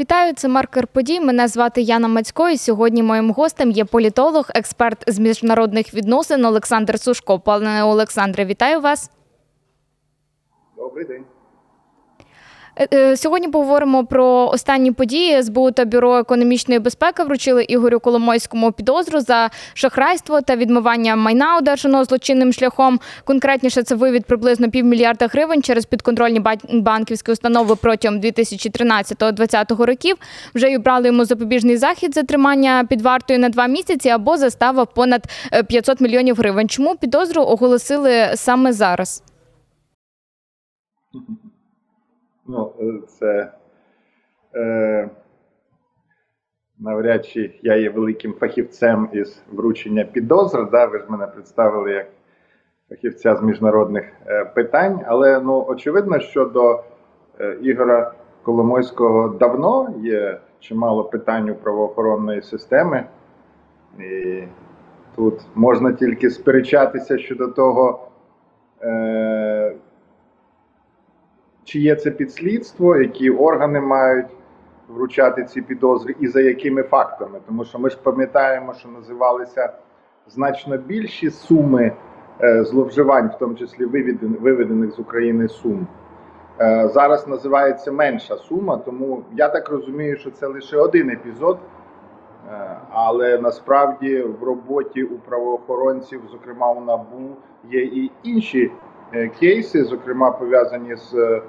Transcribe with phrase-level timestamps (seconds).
[0.00, 1.20] Вітаю, це маркер подій.
[1.20, 2.48] Мене звати Яна Мацько.
[2.48, 7.38] і Сьогодні моїм гостем є політолог, експерт з міжнародних відносин Олександр Сушко.
[7.38, 9.10] Пане Олександре, вітаю вас.
[10.76, 11.24] Добрий день.
[12.80, 15.42] Е, е, сьогодні поговоримо про останні події.
[15.42, 22.04] СБУ та бюро економічної безпеки вручили Ігорю Коломойському підозру за шахрайство та відмивання майна, одержаного
[22.04, 23.00] злочинним шляхом.
[23.24, 30.16] Конкретніше це вивід приблизно півмільярда гривень через підконтрольні банківські установи протягом 2013-2020 років.
[30.54, 35.26] Вже й обрали йому запобіжний захід затримання під вартою на два місяці або застава понад
[35.68, 36.68] 500 е, мільйонів гривень.
[36.68, 39.22] Чому підозру оголосили саме зараз?
[42.50, 43.52] Ну, е, це
[44.54, 45.10] е,
[46.78, 50.70] навряд чи я є великим фахівцем із вручення підозр.
[50.70, 50.86] Да?
[50.86, 52.06] Ви ж мене представили як
[52.88, 55.00] фахівця з міжнародних е, питань.
[55.06, 56.84] Але ну, очевидно, що до
[57.40, 63.04] е, Ігора Коломойського давно є чимало питань у правоохоронної системи.
[63.98, 64.42] І
[65.16, 68.08] тут можна тільки сперечатися щодо того.
[68.82, 69.74] Е,
[71.64, 74.26] чи є це підслідство, які органи мають
[74.88, 77.40] вручати ці підозри і за якими фактами.
[77.46, 79.72] Тому що ми ж пам'ятаємо, що називалися
[80.28, 81.92] значно більші суми
[82.42, 83.84] е, зловживань, в тому числі
[84.40, 85.86] виведених з України сум.
[86.60, 91.58] Е, зараз називається менша сума, тому я так розумію, що це лише один епізод.
[92.48, 97.36] Е, але насправді в роботі у правоохоронців, зокрема у НАБУ,
[97.70, 98.70] є і інші
[99.40, 101.40] кейси, зокрема пов'язані з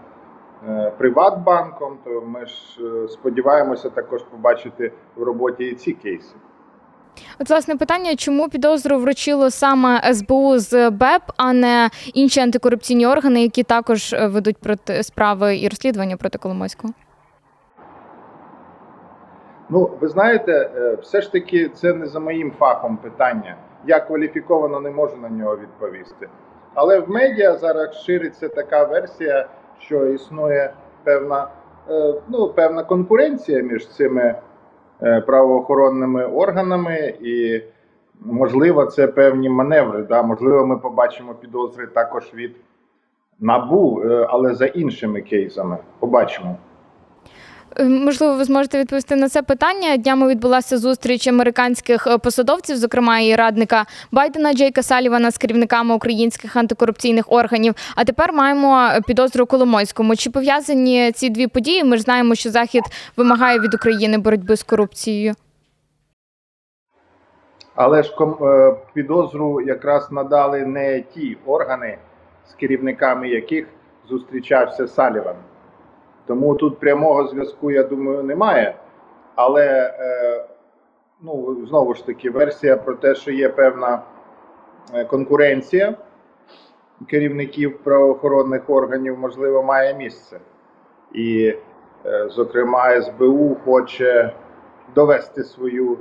[0.69, 6.35] Е, Приватбанком, то ми ж е, сподіваємося також побачити в роботі і ці кейси.
[7.39, 13.41] От власне питання, чому підозру вручило саме СБУ з БЕП, а не інші антикорупційні органи,
[13.41, 16.93] які також е, ведуть проти справи і розслідування проти Коломойського?
[19.69, 23.55] Ну, ви знаєте, все ж таки це не за моїм фахом питання.
[23.87, 26.29] Я кваліфіковано не можу на нього відповісти.
[26.73, 29.47] Але в медіа зараз шириться така версія
[29.81, 30.73] що існує
[31.03, 31.47] певна
[31.89, 34.35] е, ну, певна конкуренція між цими
[35.03, 37.61] е, правоохоронними органами, і,
[38.19, 40.03] можливо, це певні маневри.
[40.03, 40.23] Да?
[40.23, 42.55] Можливо, ми побачимо підозри також від
[43.39, 45.77] набу, е, але за іншими кейсами.
[45.99, 46.57] Побачимо.
[47.79, 49.97] Е, можливо, ви зможете відповісти на це питання.
[49.97, 56.55] Днями відбулася зустріч американських е, посадовців, зокрема і радника Байдена Джейка Салівана з керівниками українських
[56.55, 57.73] антикорупційних органів.
[57.95, 60.15] А тепер маємо підозру Коломойському.
[60.15, 61.83] Чи пов'язані ці дві події?
[61.83, 62.83] Ми ж знаємо, що Захід
[63.17, 65.33] вимагає від України боротьби з корупцією.
[67.75, 71.97] Але ж е, підозру якраз надали не ті органи,
[72.51, 73.67] з керівниками яких
[74.09, 75.35] зустрічався Саліван.
[76.31, 78.75] Тому тут прямого зв'язку, я думаю, немає.
[79.35, 79.65] Але
[79.99, 80.45] е,
[81.21, 84.01] ну, знову ж таки, версія про те, що є певна
[84.93, 85.95] е, конкуренція
[87.07, 90.39] керівників правоохоронних органів, можливо, має місце.
[91.13, 91.55] І,
[92.05, 94.33] е, зокрема, СБУ хоче
[94.95, 95.97] довести свою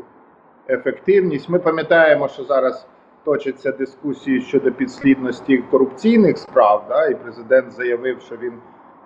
[0.69, 1.49] ефективність.
[1.49, 2.87] Ми пам'ятаємо, що зараз
[3.25, 8.53] точаться дискусії щодо підслідності корупційних справ, да, і президент заявив, що він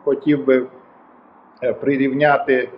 [0.04, 0.66] хотів би.
[1.64, 2.68] Е, прирівняти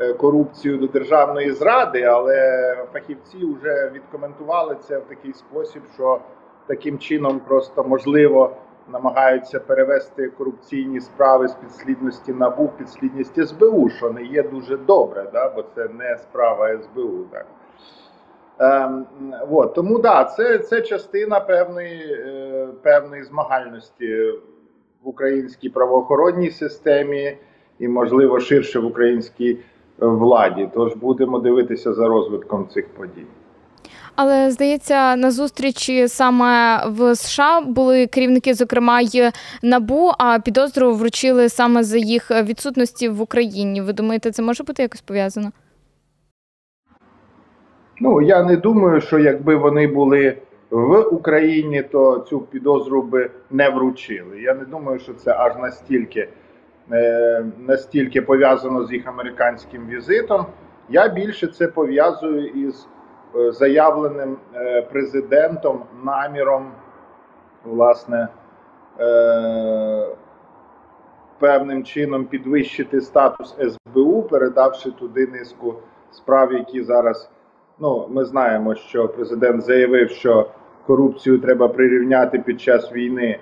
[0.00, 6.20] е, корупцію до державної зради, але фахівці вже відкоментували це в такий спосіб, що
[6.66, 8.56] таким чином просто можливо
[8.92, 15.30] намагаються перевести корупційні справи з підслідності НАБУ в підслідність СБУ, що не є дуже добре,
[15.32, 17.24] да, бо це не справа СБУ.
[17.32, 17.46] Так.
[18.58, 19.06] Ем,
[19.50, 24.30] от, Тому да, це це частина певної, е, певної змагальності
[25.02, 27.38] в українській правоохоронній системі
[27.78, 29.56] і, можливо, ширше в українській е,
[30.06, 30.68] владі.
[30.74, 33.26] Тож будемо дивитися за розвитком цих подій.
[34.16, 39.30] Але здається, на зустрічі саме в США були керівники, зокрема й
[39.62, 43.80] набу, а підозру вручили саме за їх відсутності в Україні.
[43.80, 45.52] Ви думаєте, це може бути якось пов'язано?
[48.00, 50.36] Ну я не думаю, що якби вони були
[50.70, 54.42] в Україні, то цю підозру би не вручили.
[54.42, 56.28] Я не думаю, що це аж настільки.
[56.92, 60.46] Е, настільки пов'язано з їх американським візитом.
[60.88, 62.88] Я більше це пов'язую із
[63.36, 66.72] е, заявленим е, президентом наміром,
[67.64, 68.28] власне,
[71.38, 75.74] певним чином підвищити статус СБУ, передавши туди низку
[76.10, 77.30] справ, які зараз.
[77.78, 80.50] Ну, ми знаємо, що президент заявив, що
[80.86, 83.40] корупцію треба прирівняти під час війни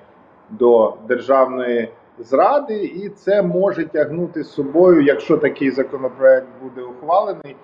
[0.51, 7.57] до державної зради, і це може тягнути з собою, якщо такий законопроект буде ухвалений,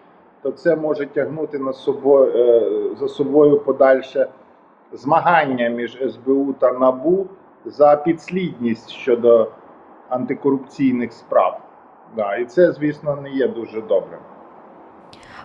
[0.42, 4.28] то це може тягнути на собою, е, за собою подальше
[4.92, 7.26] змагання між СБУ та НАБУ
[7.64, 9.50] за підслідність щодо
[10.08, 11.60] антикорупційних справ.
[12.16, 14.20] Да, і це, звісно, не є дуже добрим.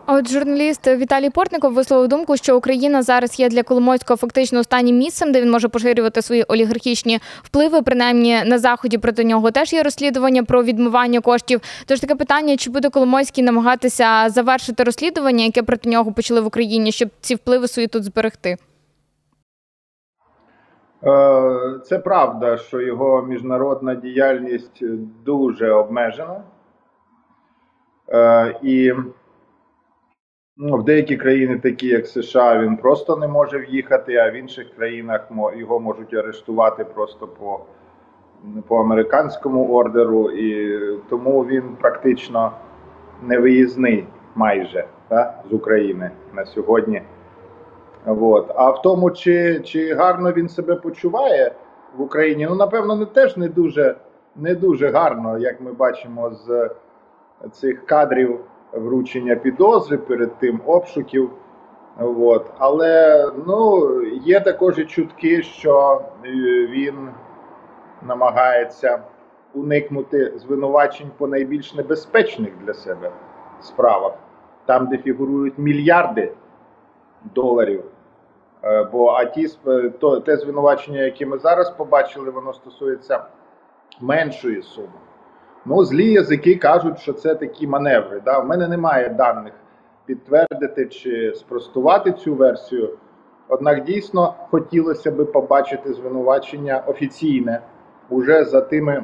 [0.08, 4.98] А от журналіст Віталій Портников висловив думку, що Україна зараз є для Коломойського фактично останнім
[4.98, 7.82] місцем, де він може поширювати свої олігархічні впливи.
[7.82, 11.62] Принаймні на заході проти нього теж є розслідування про відмивання коштів.
[11.86, 16.92] Тож таке питання: чи буде Коломойський намагатися завершити розслідування, яке проти нього почали в Україні,
[16.92, 18.58] щоб ці впливи свої тут зберегти?
[21.04, 24.84] Е, Це правда, що його міжнародна діяльність
[25.26, 26.42] дуже обмежена.
[28.10, 28.94] Е, І
[30.60, 35.28] в деякі країни, такі як США, він просто не може в'їхати, а в інших країнах
[35.56, 37.60] його можуть арештувати просто по,
[38.68, 42.52] по американському ордеру, і тому він практично
[43.22, 47.02] невиїзний майже да, з України на сьогодні.
[48.06, 48.52] От.
[48.56, 51.52] А в тому, чи, чи гарно він себе почуває
[51.98, 53.96] в Україні, ну напевно, не теж не дуже,
[54.36, 56.70] не дуже гарно, як ми бачимо з
[57.52, 58.40] цих кадрів
[58.72, 61.32] вручення підозри перед тим обшуків.
[62.00, 62.52] От.
[62.58, 66.30] Але ну, є також і чутки, що е,
[66.68, 67.10] він
[68.02, 69.02] намагається
[69.54, 73.12] уникнути звинувачень по найбільш небезпечних для себе
[73.62, 74.14] справах,
[74.66, 76.32] там, де фігурують мільярди
[77.36, 77.84] доларів.
[78.64, 79.48] Е, Бо а ті
[80.00, 83.26] то те звинувачення, яке ми зараз побачили, воно стосується
[84.02, 84.88] меншої суми.
[85.70, 88.22] Ну, злі язики кажуть, що це такі маневри.
[88.26, 88.40] Да?
[88.40, 89.54] У мене немає даних
[90.06, 92.98] підтвердити чи спростувати цю версію.
[93.48, 97.62] Однак дійсно хотілося би побачити звинувачення офіційне
[98.10, 99.04] уже за тими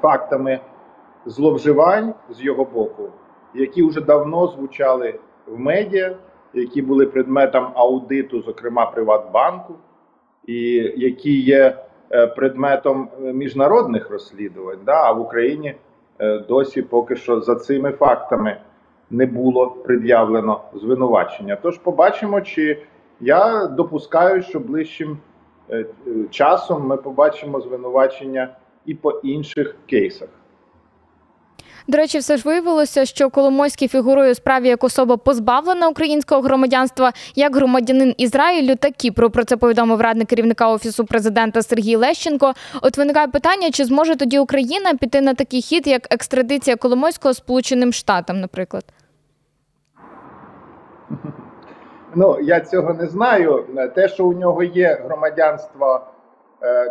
[0.00, 0.60] фактами
[1.26, 3.08] зловживань з його боку,
[3.54, 6.16] які вже давно звучали в медіа,
[6.54, 9.74] які були предметом аудиту, зокрема Приватбанку,
[10.46, 10.62] і
[10.96, 11.76] які є
[12.26, 14.78] предметом е, міжнародних розслідувань.
[14.86, 15.02] Да?
[15.04, 15.74] А в Україні
[16.18, 18.60] е, досі поки що за цими фактами
[19.10, 21.58] не було пред'явлено звинувачення.
[21.62, 22.82] Тож побачимо, чи
[23.20, 25.18] я допускаю, що ближчим
[25.70, 28.56] е, е, часом ми побачимо звинувачення
[28.86, 30.28] і по інших кейсах.
[31.88, 37.12] До речі, все ж виявилося, що Коломойський фігурує у справі як особа позбавлена українського громадянства,
[37.34, 39.30] як громадянин Ізраїлю та Кіпру.
[39.30, 42.54] Про це повідомив радник керівника офісу президента Сергій Лещенко.
[42.82, 47.92] От виникає питання, чи зможе тоді Україна піти на такий хід, як екстрадиція Коломойського Сполученим
[47.92, 48.84] Штатам, наприклад.
[52.14, 53.66] Ну, я цього не знаю.
[53.94, 56.00] Те, що у нього є громадянство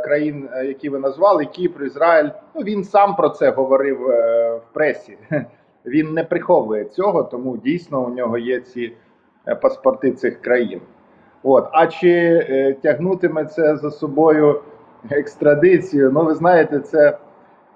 [0.03, 4.73] країн, е, які ви назвали, Кіпр, Ізраїль, ну він сам про це говорив е, в
[4.73, 5.17] пресі.
[5.85, 8.93] Він не приховує цього, тому дійсно у нього є ці
[9.47, 10.81] е, паспорти цих країн.
[11.43, 11.69] От.
[11.71, 12.09] А чи
[12.49, 14.61] е, тягнутиме це за собою
[15.09, 16.11] екстрадицію?
[16.11, 17.17] Ну, ви знаєте, це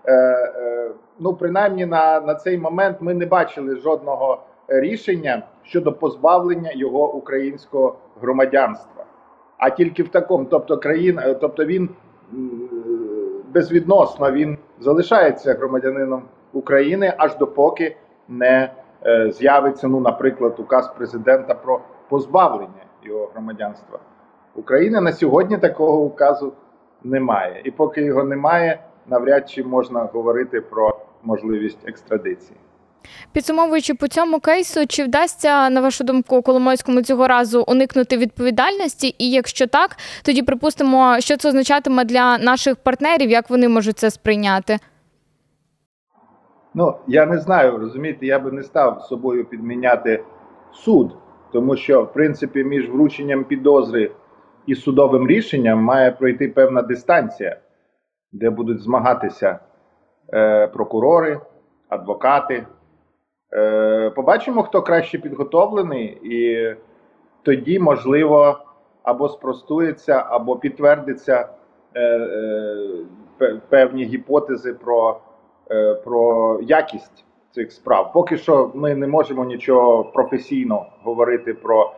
[0.05, 6.71] е, е, ну, принаймні на, на цей момент ми не бачили жодного рішення щодо позбавлення
[6.75, 9.05] його українського громадянства.
[9.63, 11.89] А тільки в такому, тобто країн, е, тобто він
[13.53, 16.23] безвідносно він залишається громадянином
[16.53, 18.73] України аж допоки не
[19.05, 23.99] е, з'явиться, ну, наприклад, указ президента про позбавлення його громадянства.
[24.55, 26.53] України на сьогодні такого указу
[27.03, 27.61] немає.
[27.63, 32.59] І поки його немає, навряд чи можна говорити про можливість екстрадиції.
[33.31, 39.15] Підсумовуючи по цьому кейсу, чи вдасться, на вашу думку, Коломойському цього разу уникнути відповідальності?
[39.17, 44.09] І якщо так, тоді припустимо, що це означатиме для наших партнерів, як вони можуть це
[44.11, 44.79] сприйняти?
[46.73, 50.23] Ну, я не знаю, розумієте, я би не став собою підміняти
[50.73, 51.17] суд,
[51.51, 54.11] тому що, в принципі, між врученням підозри
[54.65, 57.57] і судовим рішенням має пройти певна дистанція,
[58.31, 59.59] де будуть змагатися
[60.33, 61.39] е, прокурори,
[61.89, 62.65] адвокати.
[63.53, 66.75] Е, побачимо, хто краще підготовлений, і
[67.43, 68.57] тоді, можливо,
[69.03, 71.49] або спростується, або підтвердиться
[71.95, 72.01] е,
[73.41, 75.19] е, певні гіпотези про,
[76.03, 78.13] про якість цих справ.
[78.13, 81.93] Поки що ми не можемо нічого професійно говорити про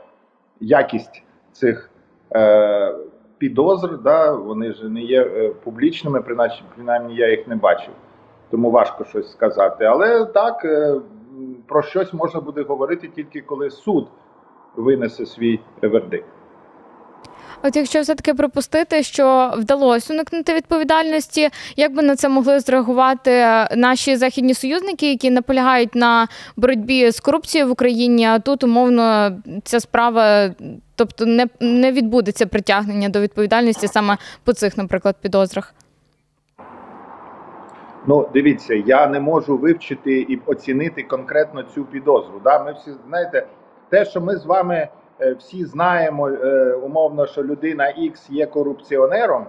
[0.59, 1.89] якість цих
[2.35, 2.95] е,
[3.37, 3.97] підозр.
[4.03, 4.31] Да?
[4.31, 7.93] Вони ж не є е, публічними, принаймні, принаймні я їх не бачив.
[8.51, 9.85] Тому важко щось сказати.
[9.85, 10.95] Але так, е,
[11.67, 14.07] про щось можна буде говорити тільки коли суд
[14.75, 16.25] винесе свій вердикт.
[17.63, 23.31] От якщо все-таки припустити, що вдалося уникнути відповідальності, як би на це могли зреагувати
[23.75, 29.79] наші західні союзники, які наполягають на боротьбі з корупцією в Україні, а тут умовно ця
[29.79, 30.49] справа,
[30.95, 35.73] тобто не, не відбудеться притягнення до відповідальності саме по цих, наприклад, підозрах?
[38.07, 42.41] Ну, дивіться, я не можу вивчити і оцінити конкретно цю підозру.
[42.43, 42.63] Да?
[42.63, 43.47] Ми всі знаєте,
[43.89, 44.89] те, що ми з вами.
[45.21, 49.45] Е, всі знаємо е, умовно, що людина X є корупціонером,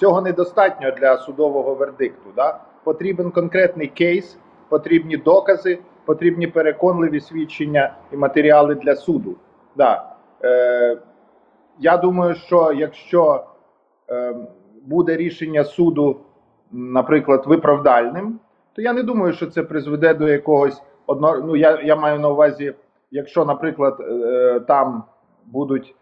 [0.00, 2.30] цього недостатньо для судового вердикту.
[2.36, 2.60] Да?
[2.84, 9.36] Потрібен конкретний кейс, потрібні докази, потрібні переконливі свідчення і матеріали для суду.
[9.76, 10.14] Да.
[10.44, 10.98] Е,
[11.78, 13.44] Я думаю, що якщо
[14.10, 14.34] е,
[14.82, 16.20] буде рішення суду,
[16.74, 18.38] наприклад, виправдальним,
[18.72, 21.38] то я не думаю, що це призведе до якогось одного.
[21.38, 22.74] Ну я, я маю на увазі
[23.14, 25.02] якщо, наприклад, е, там
[25.46, 25.94] будуть,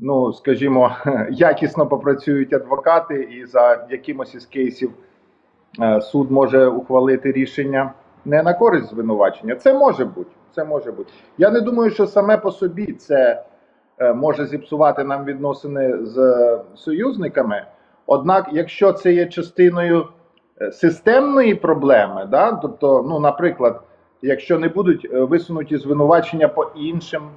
[0.00, 0.96] ну скажімо,
[1.30, 4.92] якісно попрацюють адвокати, і за якимось із кейсів
[5.80, 7.92] е, суд може ухвалити рішення
[8.24, 9.54] не на користь звинувачення.
[9.54, 10.30] Це може бути.
[10.54, 11.12] Це може бути.
[11.38, 13.44] Я не думаю, що саме по собі це
[13.98, 17.66] е, може зіпсувати нам відносини з союзниками.
[18.06, 20.08] Однак, якщо це є частиною
[20.72, 23.82] системної проблеми, да, тобто, ну, наприклад
[24.22, 27.30] якщо не будуть е, висунуті звинувачення по іншим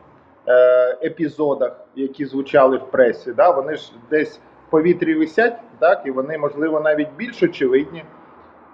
[0.47, 6.11] е, епізодах, які звучали в пресі, да, вони ж десь в повітрі висять, так, і
[6.11, 8.05] вони, можливо, навіть більш очевидні,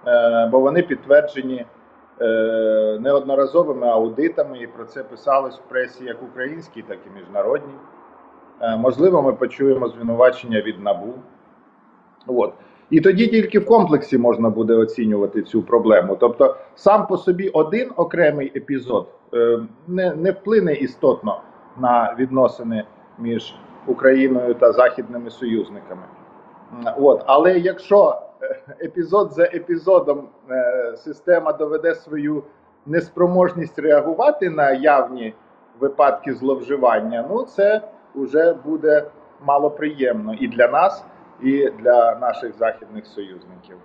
[0.06, 1.66] е, бо вони підтверджені
[2.20, 7.74] е, неодноразовими аудитами, і про це писалось в пресі як українській, так і міжнародній.
[8.60, 11.14] Е, можливо, ми почуємо звинувачення від НАБУ.
[12.26, 12.52] От.
[12.90, 16.16] І тоді тільки в комплексі можна буде оцінювати цю проблему.
[16.20, 21.40] Тобто, сам по собі один окремий епізод е, не не вплине істотно
[21.78, 22.84] на відносини
[23.18, 23.54] між
[23.86, 26.02] Україною та західними союзниками.
[26.96, 27.22] От.
[27.26, 32.42] Але якщо е, епізод за епізодом е, система доведе свою
[32.86, 35.34] неспроможність реагувати на явні
[35.80, 37.80] випадки зловживання, ну це
[38.14, 39.04] вже буде
[39.44, 41.04] малоприємно і для нас
[41.44, 43.76] і для наших західних союзників.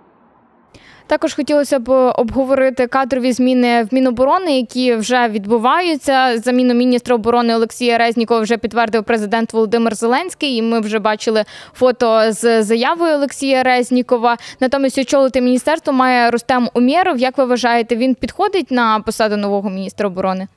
[1.08, 6.38] Також хотілося б обговорити кадрові зміни в Міноборони, які вже відбуваються.
[6.38, 10.56] Заміну міністра оборони Олексія Резнікова вже підтвердив президент Володимир Зеленський.
[10.56, 14.36] І ми вже бачили фото з заявою Олексія Резнікова.
[14.60, 17.18] Натомість очолити міністерство має Рустем Умєров.
[17.18, 20.48] Як ви вважаєте, він підходить на посаду нового міністра оборони?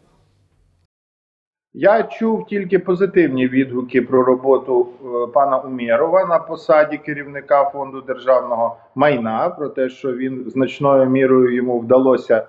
[1.73, 8.77] Я чув тільки позитивні відгуки про роботу е, пана Умєрова на посаді керівника фонду державного
[8.95, 12.47] майна, про те, що він значною мірою йому вдалося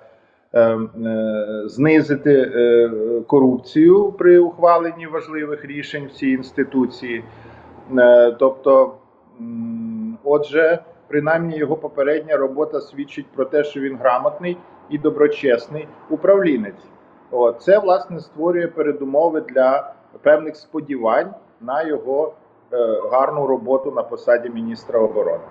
[0.52, 0.88] е, е,
[1.66, 2.90] знизити е,
[3.26, 7.24] корупцію при ухваленні важливих рішень в цій інституції.
[7.98, 8.94] Е, тобто,
[10.24, 14.56] отже, принаймні його попередня робота свідчить про те, що він грамотний
[14.90, 16.84] і доброчесний управлінець.
[17.32, 22.32] От, Це власне створює передумови для певних сподівань на його
[22.72, 22.76] е,
[23.12, 25.44] гарну роботу на посаді міністра оборони.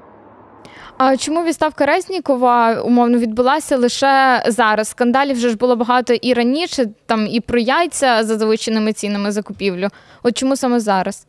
[0.98, 4.88] А чому відставка Резнікова умовно відбулася лише зараз?
[4.88, 9.88] Скандалів вже ж було багато і раніше, там і про яйця за завищеними цінами закупівлю.
[10.24, 11.28] От чому саме зараз?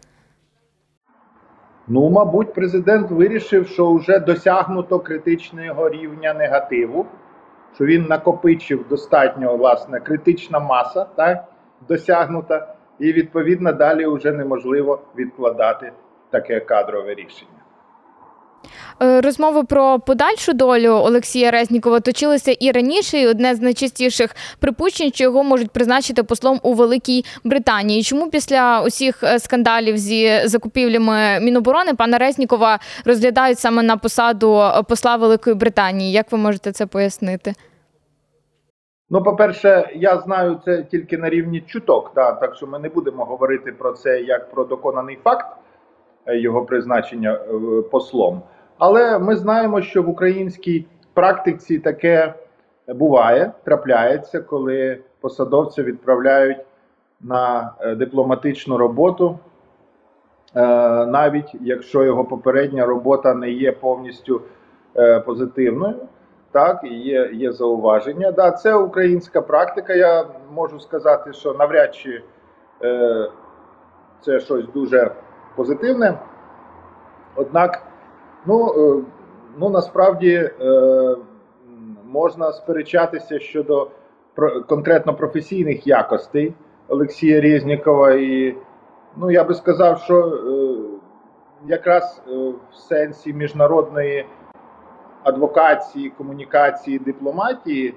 [1.89, 7.07] Ну, мабуть, президент вирішив, що вже досягнуто критичного рівня негативу
[7.75, 11.45] що він накопичив достатньо власне критична маса, так
[11.89, 15.93] досягнута, і відповідно далі вже неможливо відкладати
[16.31, 17.62] таке кадрове рішення.
[19.03, 23.19] Е, розмови про подальшу долю Олексія Резнікова точилися і раніше.
[23.19, 28.03] і Одне з найчастіших припущень, що його можуть призначити послом у Великій Британії.
[28.03, 34.83] Чому після усіх е, скандалів зі закупівлями Міноборони пана Резнікова розглядають саме на посаду е,
[34.89, 36.13] посла Великої Британії?
[36.13, 37.53] Як ви можете це пояснити?
[39.11, 43.25] Ну, по-перше, я знаю це тільки на рівні чуток, да, так що ми не будемо
[43.25, 45.57] говорити про це як про доконаний факт
[46.27, 47.41] його призначення
[47.91, 48.43] послом.
[48.85, 52.35] Але ми знаємо, що в українській практиці таке
[52.89, 56.57] буває, трапляється, коли посадовця відправляють
[57.21, 59.39] на е, дипломатичну роботу,
[60.55, 60.61] е,
[61.07, 64.43] навіть якщо його попередня робота не є повністю
[64.97, 65.97] е, позитивною.
[66.53, 68.33] Так, і є є зауваження.
[68.33, 69.95] Да, Це українська практика.
[69.95, 70.25] Я
[70.55, 72.23] можу сказати, що навряд чи
[72.83, 73.29] е,
[74.21, 75.11] це щось дуже
[75.57, 76.19] позитивне.
[77.37, 77.92] Однак
[78.47, 79.05] Ну, е,
[79.59, 80.51] ну насправді е,
[82.05, 83.91] можна сперечатися щодо
[84.69, 86.55] конкретно професійних якостей
[86.89, 88.57] Олексія Різнікова і
[89.17, 90.39] Ну, я би сказав, що е,
[91.67, 92.23] якраз
[92.71, 94.27] в сенсі міжнародної
[95.23, 97.95] адвокації, комунікації, дипломатії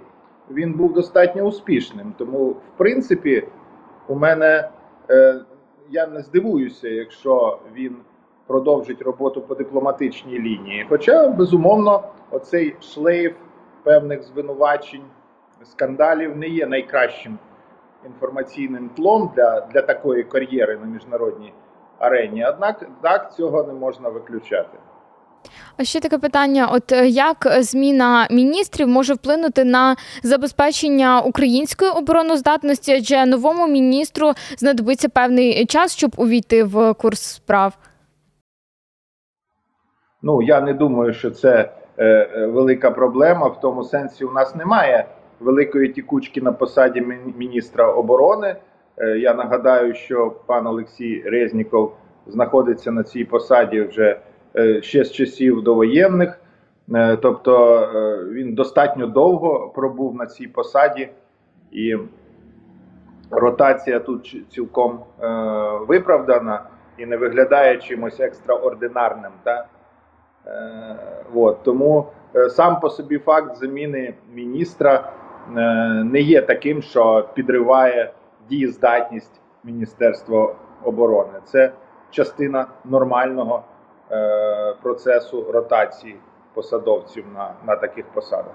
[0.51, 2.13] він був достатньо успішним.
[2.17, 3.47] Тому, в принципі,
[4.07, 4.69] у мене
[5.89, 7.95] я не здивуюся, якщо він
[8.47, 10.85] продовжить роботу по дипломатичній лінії.
[10.89, 13.33] Хоча, безумовно, оцей шлейф
[13.83, 15.03] певних звинувачень,
[15.63, 17.37] скандалів не є найкращим
[18.05, 21.53] інформаційним тлом для, для такої кар'єри на міжнародній
[21.99, 22.45] арені.
[22.45, 24.77] Однак так цього не можна виключати.
[25.77, 32.93] А ще таке питання: от е, як зміна міністрів може вплинути на забезпечення української обороноздатності?
[32.93, 37.73] Адже новому міністру знадобиться певний час, щоб увійти в курс справ?
[40.25, 43.47] Ну я не думаю, що це е, е, велика проблема.
[43.47, 45.05] В тому сенсі у нас немає
[45.39, 47.01] великої тікучки на посаді
[47.37, 48.55] міністра оборони.
[48.97, 51.93] Е, я нагадаю, що пан Олексій Резніков
[52.27, 54.19] знаходиться на цій посаді вже
[54.55, 56.39] е, ще з часів довоєнних.
[56.95, 61.09] Е, тобто е, він достатньо довго пробув на цій посаді,
[61.71, 61.95] і
[63.31, 65.27] ротація тут цілком е,
[65.87, 66.63] виправдана
[66.97, 69.31] і не виглядає чимось екстраординарним.
[69.43, 69.65] Та?
[70.47, 70.95] Е,
[71.35, 75.61] от, тому е, сам по собі факт заміни міністра е,
[76.03, 78.13] не є таким, що підриває
[78.49, 81.33] дієздатність Міністерства оборони.
[81.45, 81.71] Це
[82.11, 83.63] частина нормального
[84.81, 86.15] процесу ротації
[86.53, 88.53] посадовців на, на таких посадах.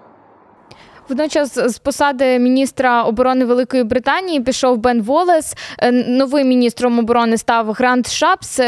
[1.08, 5.54] Водночас з посади міністра оборони Великої Британії пішов Бен Волес.
[5.92, 8.60] Новим міністром оборони став Грант Шапс.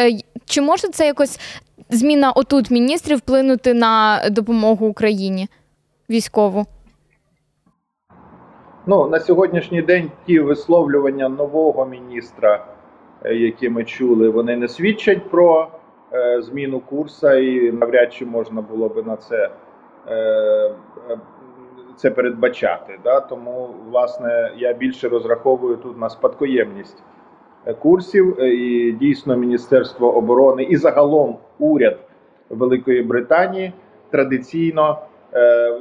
[0.47, 1.41] Чи може це якось
[1.93, 5.49] зміна отут міністрів вплинути на допомогу Україні
[6.11, 6.67] військову?
[8.87, 12.67] Ну, на сьогоднішній день ті висловлювання нового міністра,
[13.25, 15.69] е, які ми чули, вони не свідчать про
[16.13, 19.51] е, зміну курсу, і навряд чи можна було би на це,
[20.09, 21.19] е, е,
[21.97, 22.99] це передбачати.
[23.05, 23.21] Да?
[23.21, 27.03] Тому, власне, я більше розраховую тут на спадкоємність
[27.79, 31.99] курсів, е, і дійсно Міністерство оборони і загалом уряд
[32.51, 33.73] Великої Британії
[34.11, 34.99] традиційно.
[35.35, 35.79] Е,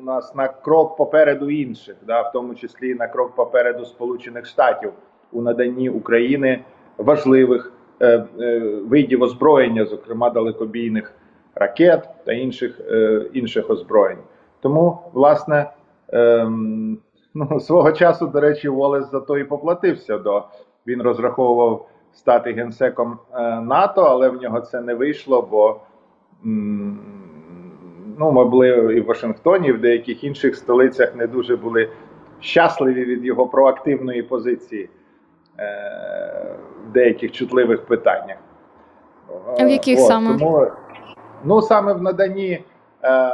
[0.00, 4.92] у нас на крок попереду інших, да, в тому числі на крок попереду Сполучених Штатів
[5.32, 6.64] у наданні України
[6.98, 11.12] важливих е, е, видів озброєння, зокрема далекобійних
[11.54, 14.18] ракет та інших, е, інших озброєнь.
[14.60, 15.70] Тому, власне,
[16.08, 16.98] ем,
[17.34, 20.18] ну, свого часу, до речі, Волес за то і поплатився.
[20.18, 20.44] До
[20.86, 25.80] він розраховував стати генсеком е, НАТО, але в нього це не вийшло, бо
[28.18, 31.88] ну, ми були і в Вашингтоні, і в деяких інших столицях не дуже були
[32.40, 34.88] щасливі від його проактивної позиції
[35.58, 36.56] е,
[36.88, 38.36] в деяких чутливих питаннях.
[39.60, 40.38] В яких От, саме?
[40.38, 40.66] Тому,
[41.44, 42.64] ну, саме в наданні
[43.04, 43.32] е,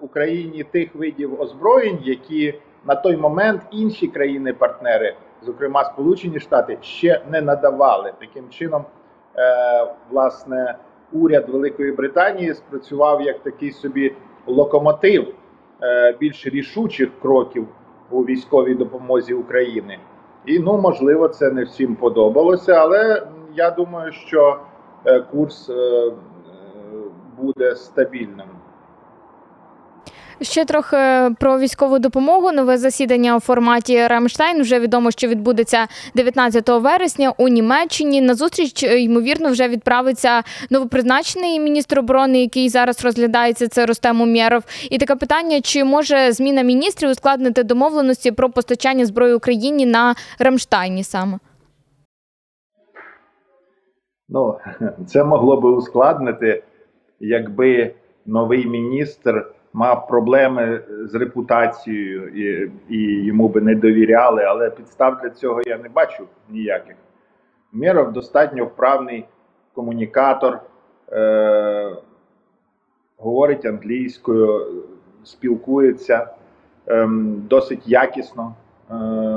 [0.00, 2.54] Україні тих видів озброєнь, які
[2.86, 8.12] на той момент інші країни-партнери, зокрема Сполучені Штати, ще не надавали.
[8.20, 8.84] Таким чином,
[9.36, 10.78] е, власне,
[11.12, 14.14] уряд Великої Британії спрацював як такий собі
[14.46, 15.34] локомотив
[15.82, 17.68] е, більш рішучих кроків
[18.10, 19.98] у військовій допомозі України.
[20.46, 24.60] І ну можливо, це не всім подобалося, але я думаю, що
[25.06, 25.70] е, курс
[27.38, 28.59] буде стабільним.
[30.42, 30.96] Ще трохи
[31.38, 32.52] про військову допомогу.
[32.52, 34.62] Нове засідання у форматі Рамштайн.
[34.62, 38.20] Вже відомо, що відбудеться 19 вересня у Німеччині.
[38.20, 43.68] На зустріч е, ймовірно вже відправиться новопризначений міністр оборони, який зараз розглядається.
[43.68, 44.62] Це Ростем Умєров.
[44.90, 51.04] І таке питання: чи може зміна міністрів ускладнити домовленості про постачання зброї Україні на Рамштайні
[51.04, 51.38] саме?
[54.28, 54.58] Ну,
[55.06, 56.62] це могло би ускладнити,
[57.20, 57.94] якби
[58.26, 65.30] новий міністр мав проблеми з репутацією і, і йому би не довіряли, але підстав для
[65.30, 66.96] цього я не бачу ніяких.
[67.72, 69.26] Мєров достатньо вправний
[69.74, 70.60] комунікатор,
[71.12, 71.96] е,
[73.18, 74.66] говорить англійською,
[75.24, 76.26] спілкується
[76.86, 78.54] ем, досить якісно.
[78.90, 78.94] Е,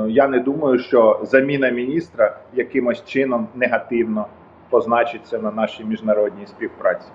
[0.08, 4.26] я не думаю, що заміна міністра якимось чином негативно
[4.70, 7.08] позначиться на нашій міжнародній співпраці.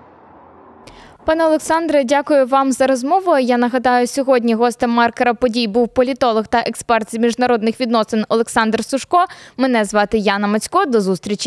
[1.26, 3.38] Пане Олександре, дякую вам за розмову.
[3.38, 9.26] Я нагадаю, сьогодні гостем маркера подій був політолог та експерт з міжнародних відносин Олександр Сушко.
[9.58, 10.86] Мене звати Яна Мацько.
[10.86, 11.38] До зустрічі.